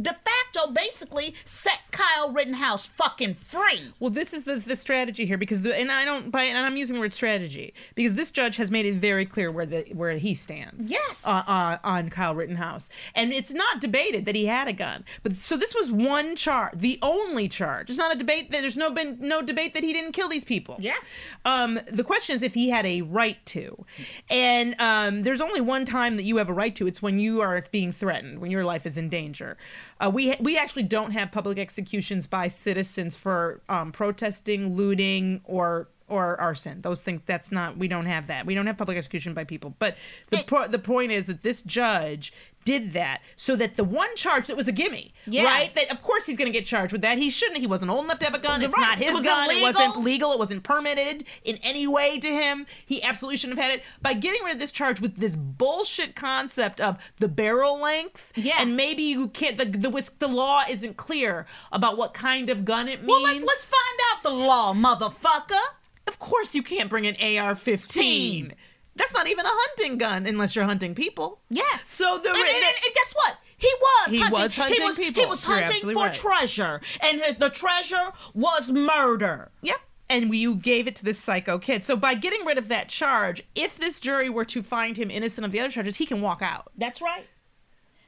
[0.00, 3.92] de facto basically set Kyle Rittenhouse fucking free.
[4.00, 6.76] Well, this is the, the strategy here because the, and I don't by and I'm
[6.76, 10.12] using the word strategy because this judge has made it very clear where the where
[10.12, 10.90] he stands.
[10.90, 11.22] Yes.
[11.24, 15.04] Uh, uh, on Kyle Rittenhouse, and it's not debated that he had a gun.
[15.22, 17.90] But so this was one charge, the only charge.
[17.90, 20.44] It's not a debate that there's no been no debate that he didn't kill these
[20.44, 20.76] people.
[20.78, 20.96] Yeah.
[21.44, 23.84] Um, the question is if he had a right to,
[24.30, 26.86] and um, there's only one time that you have a right to.
[26.86, 29.56] It's when you are being threatened, when your life is in danger.
[30.00, 35.88] Uh, we we actually don't have public executions by citizens for um, protesting, looting, or
[36.08, 36.82] or arson.
[36.82, 38.44] Those things that's not we don't have that.
[38.44, 39.74] We don't have public execution by people.
[39.78, 39.96] But
[40.30, 42.32] the It- po- the point is that this judge
[42.64, 45.44] did that so that the one charge that was a gimme, Yeah.
[45.44, 45.74] right?
[45.74, 47.18] That of course he's going to get charged with that.
[47.18, 47.58] He shouldn't.
[47.58, 48.62] He wasn't old enough to have a gun.
[48.62, 48.80] It's Right.
[48.80, 49.50] not his It gun.
[49.50, 50.32] It wasn't legal.
[50.32, 52.66] It wasn't permitted in any way to him.
[52.86, 53.84] He absolutely shouldn't have had it.
[54.00, 58.56] By getting rid of this charge with this bullshit concept of the barrel length, Yeah.
[58.58, 59.56] and maybe you can't.
[59.56, 63.08] The the whisk, the law isn't clear about what kind of gun it means.
[63.08, 65.60] Well, let's let's find out the law, motherfucker.
[66.06, 68.52] Of course, you can't bring an AR-15.
[68.94, 71.40] That's not even a hunting gun unless you're hunting people.
[71.48, 71.88] Yes.
[71.88, 73.36] So the and, and, and, and guess what?
[73.56, 74.42] He was He hunting.
[74.42, 75.22] was hunting he was, people.
[75.22, 76.14] He was You're hunting for right.
[76.14, 79.50] treasure, and the treasure was murder.
[79.62, 79.76] Yep.
[80.10, 81.84] And you gave it to this psycho kid.
[81.84, 85.44] So by getting rid of that charge, if this jury were to find him innocent
[85.46, 86.70] of the other charges, he can walk out.
[86.76, 87.26] That's right.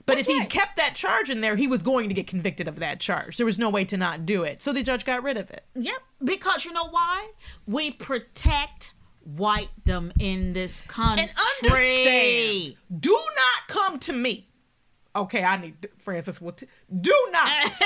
[0.07, 0.51] But That's if he right.
[0.51, 3.39] kept that charge in there, he was going to get convicted of that charge.
[3.39, 4.61] There was no way to not do it.
[4.61, 5.65] So the judge got rid of it.
[5.75, 5.97] Yep.
[6.23, 7.31] Because you know why?
[7.67, 8.93] We protect
[9.29, 11.25] whitedom in this country.
[11.25, 11.33] And
[11.65, 14.49] understand, do not come to me.
[15.17, 16.41] Okay, I need Frances.
[16.41, 16.67] Will t-
[17.01, 17.81] do not.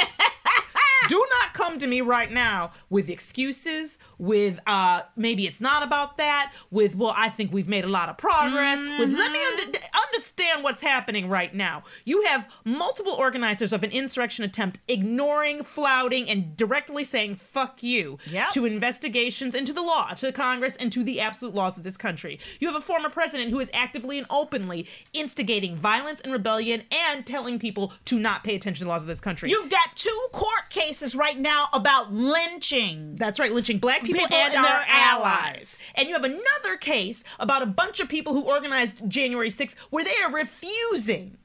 [1.09, 6.17] do not come to me right now with excuses with uh maybe it's not about
[6.17, 9.67] that with well i think we've made a lot of progress with let me Mm-hmm.
[9.67, 15.63] under, understand what's happening right now you have multiple organizers of an insurrection attempt ignoring
[15.63, 18.51] flouting and directly saying fuck you Yep.
[18.51, 22.41] to investigations into the law to congress and to the absolute laws of this country
[22.59, 27.27] you have a former president who is actively and openly instigating violence and rebellion and
[27.27, 30.27] telling people to not pay attention to the laws of this country You've got two
[30.33, 33.17] court cases right now about lynching.
[33.17, 35.53] That's right, lynching black people, People and, and their their allies.
[35.55, 35.83] allies.
[35.95, 40.05] And you have another case about a bunch of people who organized January 6th where
[40.05, 41.37] they are refusing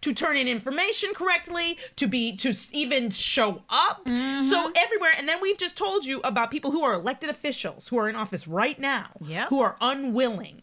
[0.00, 4.04] to turn in information correctly, to be to even show up.
[4.04, 4.42] Mm-hmm.
[4.48, 7.98] So everywhere and then we've just told you about people who are elected officials who
[7.98, 9.48] are in office right now Yep.
[9.48, 10.62] who are unwilling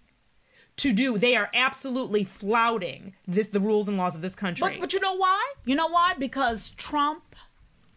[0.78, 1.18] to do.
[1.18, 4.62] They are absolutely flouting this the rules and laws of this country.
[4.70, 5.54] But, but you know why?
[5.66, 6.14] You know why?
[6.18, 7.36] Because Trump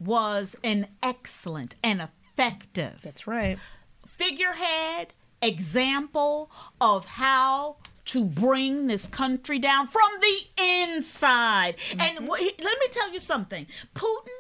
[0.01, 3.59] was an excellent and effective That's right.
[4.07, 11.75] figurehead, example of how to bring this country down from the inside.
[11.93, 12.27] And mm-hmm.
[12.27, 13.67] wh- he- let me tell you something.
[13.95, 14.33] Putin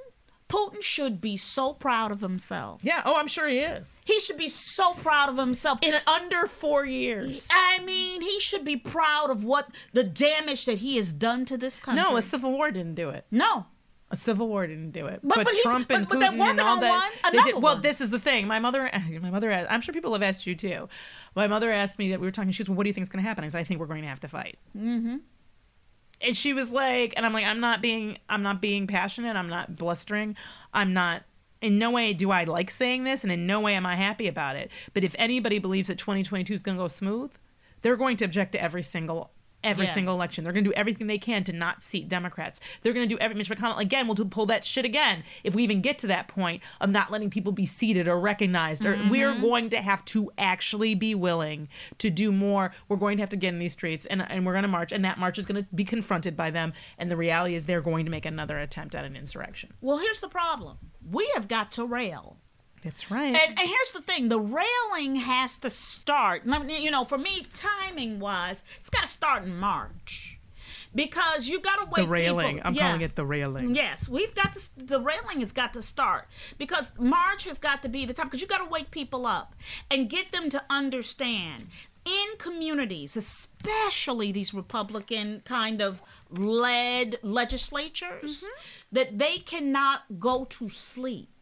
[0.49, 2.81] Putin should be so proud of himself.
[2.83, 3.03] Yeah.
[3.05, 3.87] Oh, I'm sure he is.
[4.07, 5.79] He should be so proud of himself.
[5.83, 7.47] In under four years.
[7.51, 11.59] I mean, he should be proud of what the damage that he has done to
[11.59, 12.03] this country.
[12.03, 13.27] No, a civil war didn't do it.
[13.31, 13.67] no.
[14.11, 15.21] A civil war didn't do it.
[15.23, 17.13] But- but he's- Trump and but- but Putin and all that.
[17.23, 17.83] one, they did, well, one.
[17.83, 18.47] this is the thing.
[18.47, 18.89] My mother,
[19.21, 20.89] my mother, asked, I'm sure people have asked you too.
[21.35, 22.51] My mother asked me that we were talking.
[22.53, 23.81] She was, well, "What do you think is going to happen?" I said, "I think
[23.81, 25.17] we're going to have to fight." Mm-hmm.
[26.21, 29.37] And she was like, and I'm like, I'm not being, I'm not being passionate.
[29.37, 30.37] I'm not blustering.
[30.73, 31.23] I'm not.
[31.61, 34.27] In no way do I like saying this, and in no way am I happy
[34.29, 34.71] about it.
[34.95, 37.33] But if anybody believes that 2022 is going to go smooth,
[37.83, 39.33] they're going to object to every single
[39.65, 39.95] every Yeah.
[39.95, 40.45] single election.
[40.45, 42.61] They're going to do everything they can to not seat Democrats.
[42.83, 45.55] They're going to do every Mitch McConnell again We'll do, pull that shit again if
[45.55, 48.85] we even get to that point of not letting people be seated or recognized.
[48.85, 49.43] Or we're mm-hmm.
[49.43, 51.69] going to have to actually be willing
[51.99, 52.73] to do more.
[52.89, 54.93] We're going to have to get in these streets and and we're going to march
[54.93, 57.81] and that march is going to be confronted by them and the reality is they're
[57.81, 59.73] going to make another attempt at an insurrection.
[59.81, 60.79] Well, here's the problem.
[61.11, 62.38] We have got to rail.
[62.85, 63.35] That's right.
[63.35, 66.43] And, and here's the thing: the railing has to start.
[66.47, 70.39] You know, for me, timing wise, it's got to start in March
[70.95, 72.03] because you got to wait.
[72.03, 72.57] the railing.
[72.57, 72.87] people- I'm yeah.
[72.89, 73.75] calling it the railing.
[73.75, 74.61] Yes, we've got to.
[74.77, 78.41] The railing has got to start because March has got to be the time because
[78.41, 79.55] you got to wake people up
[79.91, 81.67] and get them to understand
[82.05, 88.47] in communities, especially these Republican kind of led legislatures, Mm-hmm.
[88.93, 91.38] that they cannot go to sleep.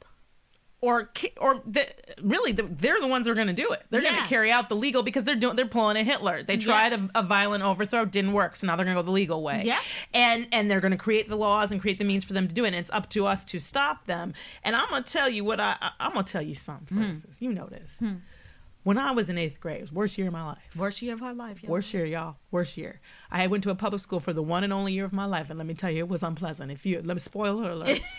[0.82, 1.88] Or or the,
[2.22, 3.82] really the, they're the ones that are going to do it.
[3.90, 6.42] They're going to carry out the legal because they're doing they're pulling a Hitler.
[6.42, 7.10] They tried Yes.
[7.14, 9.62] a, a violent overthrow, didn't work, so now they're going to go the legal way.
[9.64, 9.80] Yeah.
[10.12, 12.54] and and they're going to create the laws and create the means for them to
[12.54, 12.68] do it.
[12.68, 14.34] And it's up to us to stop them.
[14.64, 16.96] And I'm going to tell you what I, I I'm going to tell you something,
[16.96, 17.02] Hmm.
[17.04, 17.36] Frances.
[17.40, 17.96] You know this.
[18.84, 20.62] When I was in eighth grade, it was worst year of my life.
[20.76, 21.58] Worst year of my life.
[21.62, 21.70] Yeah.
[21.70, 22.36] Worst year, y'all.
[22.52, 23.00] Worst year.
[23.32, 25.48] I went to a public school for the one and only year of my life,
[25.50, 26.70] and let me tell you, it was unpleasant.
[26.70, 28.00] If you let me spoiler alert.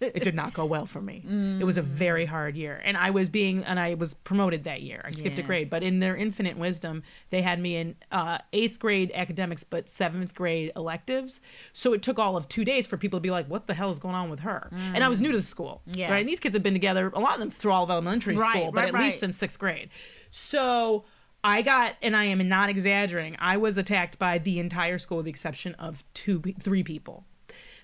[0.16, 1.24] it did not go well for me.
[1.60, 4.82] It was a very hard year, and I was being and I was promoted that
[4.82, 5.02] year.
[5.04, 8.78] I skipped a grade, but in their infinite wisdom, they had me in uh, eighth
[8.78, 11.40] grade academics, but seventh grade electives.
[11.72, 13.90] So it took all of two days for people to be like, "What the hell
[13.92, 16.10] is going on with her?" And I was new to the school, Yeah.
[16.10, 16.20] right?
[16.20, 18.52] And these kids have been together, a lot of them through all of elementary Right,
[18.52, 19.04] school, but right, at right.
[19.04, 19.90] least since sixth grade.
[20.30, 21.04] So
[21.42, 25.24] I got, and I am not exaggerating, I was attacked by the entire school with
[25.24, 27.24] the exception of two, three people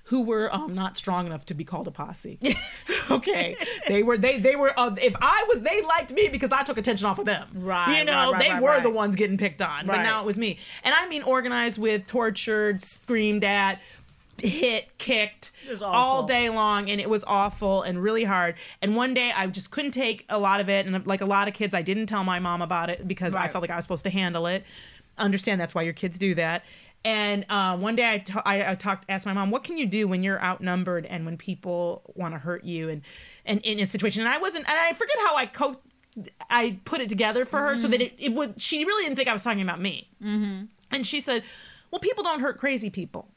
[0.07, 2.39] who were um, not strong enough to be called a posse.
[3.11, 3.57] okay,
[3.89, 4.73] they were they they were.
[4.79, 7.49] Uh, if I was, they liked me because I took attention off of them.
[7.55, 8.83] Right, You know, right, right, they right, were right.
[8.83, 10.59] the ones getting picked on, but now it was me.
[10.85, 13.81] And I mean, organized with, tortured, screamed at.
[14.39, 18.57] Hit, kicked all day long, and it was awful and really hard.
[18.83, 21.49] And one day, I just couldn't take a lot of it, and like a lot
[21.49, 23.87] of kids, I didn't tell my mom about it because I felt like I was
[23.87, 24.63] supposed to handle it.
[25.17, 26.67] Understand that's why your kids do that.
[27.07, 30.09] And uh, one day I, I, I talked, asked my mom, "What can you do
[30.09, 33.03] when you're outnumbered and when people want to hurt you and
[33.45, 35.81] and in a situation?" And I wasn't, and I forget how I co-
[36.51, 38.61] I put it together for her so that it, it would.
[38.61, 40.11] She really didn't think I was talking about me.
[40.21, 40.65] Mm-hmm.
[40.91, 41.45] And she said,
[41.93, 43.29] "Well, people don't hurt crazy people."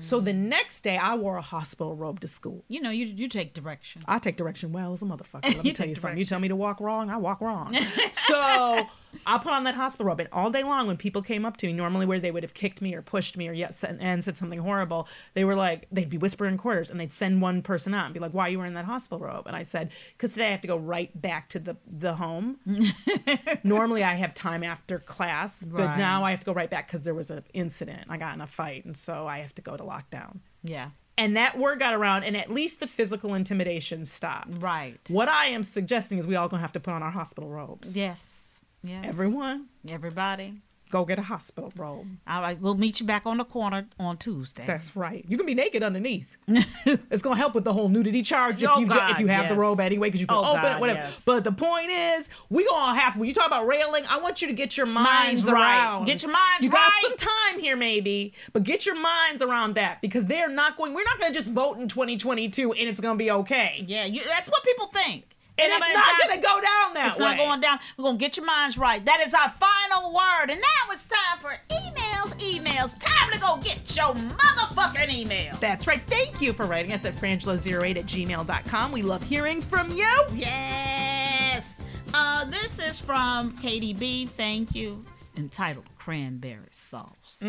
[0.00, 2.64] So the next day, I wore a hospital robe to school.
[2.68, 4.02] You know, you you take direction.
[4.06, 5.56] I take direction well as a motherfucker.
[5.56, 6.18] Let me tell you something.
[6.18, 7.76] You tell me to walk wrong, I walk wrong.
[8.28, 8.86] so
[9.28, 11.66] I put on that hospital robe, and all day long, when people came up to
[11.66, 14.36] me, normally where they would have kicked me or pushed me or said, and said
[14.38, 18.06] something horrible, they were like, they'd be whispering quarters, and they'd send one person out
[18.06, 20.48] and be like, "Why are you wearing that hospital robe?" And I said, "Because today
[20.48, 22.56] I have to go right back to the the home.
[23.64, 25.98] normally I have time after class, but Right.
[25.98, 28.06] now I have to go right back because there was an incident.
[28.08, 30.90] I got in a fight, and so I have to go to lockdown." Yeah.
[31.16, 34.98] and that word got around and at least the physical intimidation stopped Right.
[35.08, 37.96] what i am suggesting is we all gonna have to put on our hospital robes
[37.96, 38.47] Yes.
[38.82, 39.04] Yes.
[39.08, 40.54] everyone Everybody.
[40.90, 42.58] go get a hospital robe All right.
[42.60, 44.64] We'll meet you back on the corner on Tuesday.
[44.66, 46.36] that's right you can be naked underneath
[46.86, 49.48] it's gonna help with the whole nudity charge if Oh, you God, if you have
[49.48, 51.24] the robe anyway because you can Oh, open God, it whatever yes.
[51.26, 54.48] but the point is we gonna have when you talk about railing i want you
[54.48, 56.02] to get your minds, Minds right.
[56.06, 60.00] Get your minds you got some time here maybe but get your minds around that
[60.00, 63.30] because they're not going we're not gonna just vote in 2022 and it's gonna be
[63.30, 64.04] okay Yeah.
[64.04, 65.34] You, that's what people think.
[65.58, 67.78] And I'm it's not gonna go down that It's way not going down.
[67.96, 69.04] We're gonna get your minds right.
[69.04, 70.50] That is our final word.
[70.50, 72.94] And now it's time for emails, emails.
[73.00, 75.58] Time to go get your motherfucking emails.
[75.60, 76.00] That's right.
[76.00, 78.92] Thank you for writing us at frangela08 at gmail.com.
[78.92, 80.10] We love hearing from you.
[80.34, 81.76] Yes.
[82.14, 84.26] Uh, this is from Katie B.
[84.26, 85.04] Thank you.
[85.36, 87.42] entitled Cranberry Sauce.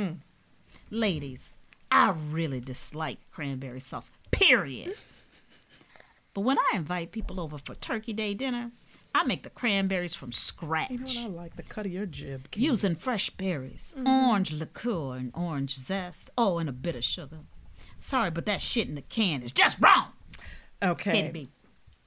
[0.91, 1.53] Ladies,
[1.91, 4.95] I really dislike cranberry sauce, period.
[6.33, 8.71] But when I invite people over for Turkey Day dinner,
[9.13, 10.91] I make the cranberries from scratch.
[10.91, 11.55] You know what I like?
[11.55, 12.51] The cut of your jib.
[12.51, 12.61] Kate.
[12.61, 16.29] Using fresh berries, orange liqueur, and orange zest.
[16.37, 17.39] Oh, and a bit of sugar.
[17.97, 20.05] Sorry, but that shit in the can is just wrong.
[20.81, 21.47] Okay.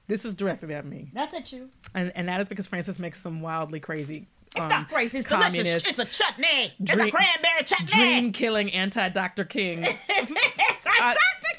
[0.07, 1.11] This is directed at me.
[1.13, 1.69] That's at you.
[1.93, 4.27] And, and that is because Frances makes some wildly crazy.
[4.55, 5.19] It's um, not crazy.
[5.19, 5.85] It's delicious.
[5.85, 6.73] It's a chutney.
[6.79, 7.87] it's a cranberry chutney.
[7.87, 9.45] Dream killing anti Dr.
[9.45, 11.52] King it's I- Dr.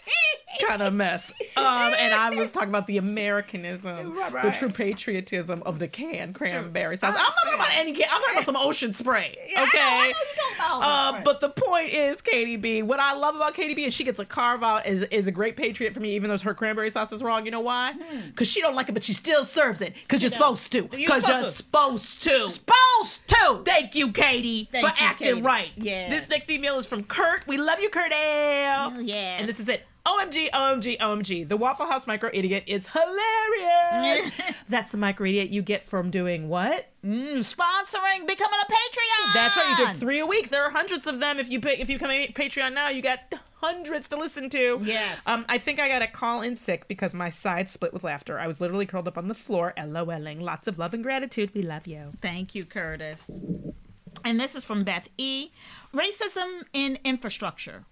[0.67, 1.33] Kind of mess.
[1.57, 6.35] Um, and I was talking about the Americanism, Right, the true patriotism of the canned
[6.35, 7.11] cranberry sauce.
[7.11, 8.07] I'm not talking about any can.
[8.11, 9.37] I'm talking about some ocean spray.
[9.57, 9.79] Okay.
[9.79, 10.15] I know you
[10.59, 12.83] don't know Uh, but the point is, Katie B.
[12.83, 13.85] What I love about Katie B.
[13.85, 16.37] is she gets a carve out is is a great patriot for me, even though
[16.39, 17.45] her cranberry sauce is wrong.
[17.45, 17.93] You know why?
[18.27, 19.95] Because she don't like it, but she still serves it.
[19.95, 20.79] Because you're supposed to.
[20.79, 22.49] You're Because you're supposed to.
[22.49, 23.63] Supposed to.
[23.65, 25.43] Thank you, Katie, Thank for you, acting Katie.
[25.43, 25.71] right.
[25.77, 26.11] Yeah.
[26.11, 27.47] This next email is from Kurt.
[27.47, 29.01] We love you, Kurt L.
[29.01, 29.37] yes.
[29.41, 29.87] And this is it.
[30.07, 31.49] OMG, OMG, OMG.
[31.49, 34.33] The Waffle House Micro Idiot is hilarious.
[34.69, 36.89] That's the micro idiot you get from doing what?
[37.05, 39.35] Mm, sponsoring, becoming a Patreon.
[39.35, 39.77] That's right.
[39.79, 40.51] You get three a week.
[40.51, 41.39] There are hundreds of them.
[41.39, 43.21] If you pay, if you come to Patreon now, you got
[43.57, 44.81] hundreds to listen to.
[44.83, 45.21] Yes.
[45.27, 48.39] Um, I think I got to call in sick because my side split with laughter.
[48.39, 50.41] I was literally curled up on the floor, LOLing.
[50.41, 51.51] Lots of love and gratitude.
[51.55, 52.13] We love you.
[52.21, 53.31] Thank you, Curtis.
[54.25, 55.51] And this is from Beth E.
[55.95, 57.85] Racism in infrastructure.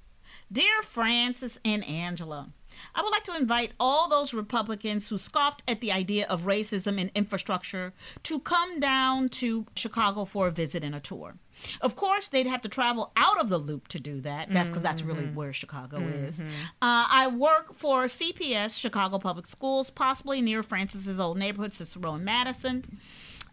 [0.52, 2.50] Dear Frances and Angela,
[2.94, 7.00] I would like to invite all those Republicans who scoffed at the idea of racism
[7.00, 7.94] in infrastructure
[8.24, 11.36] to come down to Chicago for a visit and a tour.
[11.80, 14.52] Of course, they'd have to travel out of the loop to do that.
[14.52, 16.40] That's because that's really where Chicago is.
[16.40, 16.44] Uh,
[16.82, 22.84] I work for CPS, Chicago Public Schools, possibly near Frances's old neighborhood, Cicero and Madison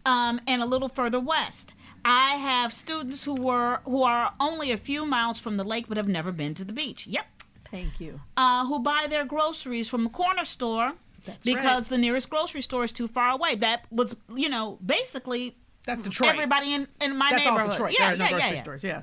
[0.04, 1.72] um, and a little further west.
[2.04, 5.96] I have students who were who are only a few miles from the lake but
[5.96, 7.06] have never been to the beach.
[7.06, 7.26] Yep.
[7.70, 8.20] Thank you.
[8.36, 10.94] Uh, who buy their groceries from the corner store
[11.24, 11.90] That's because right.
[11.90, 13.54] the nearest grocery store is too far away.
[13.54, 16.30] That was, you know, basically That's Detroit.
[16.30, 17.72] everybody in, in my That's all neighborhood.
[17.72, 17.92] Detroit.
[17.92, 18.62] Yeah, there are no yeah, grocery yeah, yeah.
[18.62, 18.84] stores.
[18.84, 19.02] Yeah.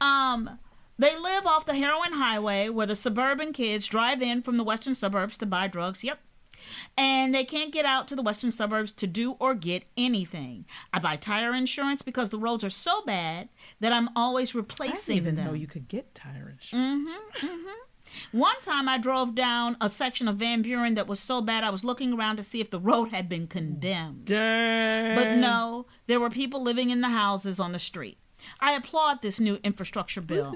[0.00, 0.58] Um,
[0.98, 4.94] they live off the heroin highway where the suburban kids drive in from the western
[4.94, 6.04] suburbs to buy drugs.
[6.04, 6.18] Yep.
[6.96, 10.66] And they can't get out to the western suburbs to do or get anything.
[10.92, 13.48] I buy tire insurance because the roads are so bad
[13.80, 15.46] that I'm always I didn't replacing even them.
[15.46, 17.08] know you could get tire insurance.
[17.08, 18.38] Mm-hmm, mm-hmm.
[18.38, 21.70] One time I drove down a section of Van Buren that was so bad I
[21.70, 24.26] was looking around to see if the road had been condemned.
[24.26, 25.16] Dang.
[25.16, 28.18] But no, there were people living in the houses on the street.
[28.60, 30.54] I applaud this new infrastructure bill.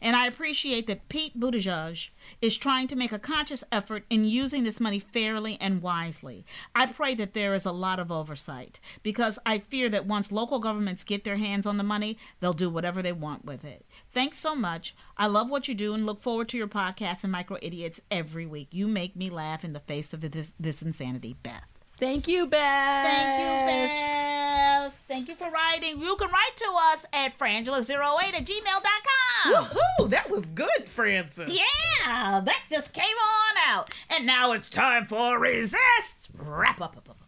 [0.00, 2.08] And I appreciate that Pete Buttigieg
[2.40, 6.44] is trying to make a conscious effort in using this money fairly and wisely.
[6.74, 10.58] I pray that there is a lot of oversight because I fear that once local
[10.58, 13.84] governments get their hands on the money, they'll do whatever they want with it.
[14.12, 14.94] Thanks so much.
[15.16, 18.46] I love what you do and look forward to your podcast and Micro Idiots every
[18.46, 18.68] week.
[18.70, 21.71] You make me laugh in the face of this, this insanity, Beth.
[22.02, 23.04] Thank you, Beth.
[23.04, 24.92] Thank you, Beth.
[25.06, 26.00] Thank you for writing.
[26.00, 29.54] You can write to us at frangela08 at gmail.com.
[29.54, 30.10] Woohoo!
[30.10, 31.56] That was good, Frances.
[31.56, 33.94] Yeah, that just came on out.
[34.10, 36.30] And now it's time for Resist.
[36.36, 36.96] Wrap up.
[36.96, 37.18] up, up.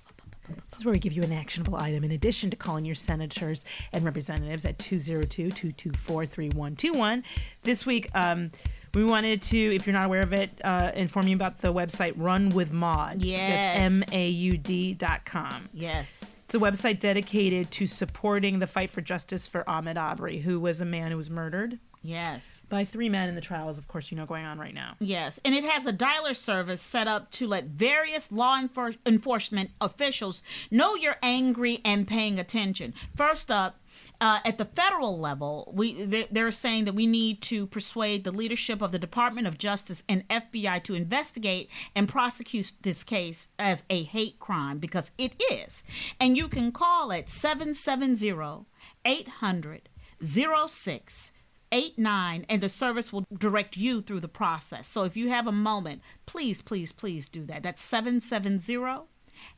[0.70, 3.62] This is where we give you an actionable item in addition to calling your senators
[3.93, 7.22] and representatives at 202-224-3121.
[7.62, 8.51] This week, um,
[8.95, 12.14] we wanted to, if you're not aware of it, uh, inform you about the website
[12.16, 13.22] Run with Maud.
[13.22, 13.38] Yes.
[13.38, 13.80] That's
[14.12, 15.68] M-A-U-D dot com.
[15.72, 16.36] Yes.
[16.45, 20.80] It's a website dedicated to supporting the fight for justice for Ahmaud Arbery, who was
[20.80, 22.61] a man who was murdered Yes.
[22.68, 24.95] by three men in the trials, of course, you know, going on right now.
[25.01, 29.70] Yes, and it has a dialer service set up to let various law enfor- enforcement
[29.80, 32.92] officials know you're angry and paying attention.
[33.16, 33.80] First up,
[34.20, 38.32] uh, at the federal level, we they- they're saying that we need to persuade the
[38.32, 43.84] leadership of the Department of Justice and FBI to investigate and prosecute this case as
[43.90, 45.82] a hate crime because it is.
[46.20, 48.66] And you can call at 770
[49.05, 49.88] 800
[50.22, 51.30] 06
[51.72, 54.86] 89 and the service will direct you through the process.
[54.86, 57.64] So if you have a moment, please, please, please do that.
[57.64, 59.09] That's 770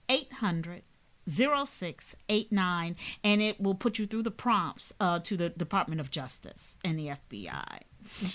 [0.08, 0.82] 800
[1.28, 6.76] 0689 and it will put you through the prompts uh, to the Department of Justice
[6.84, 7.80] and the FBI.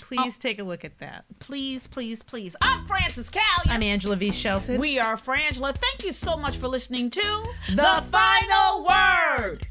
[0.02, 1.24] Please take a look at that.
[1.38, 2.54] Please, please, please.
[2.60, 3.70] I'm Frances Callier.
[3.70, 4.30] I'm Angela V.
[4.30, 4.78] Shelton.
[4.78, 5.74] we are Frangela.
[5.74, 9.66] Thank you so much for listening to the final word.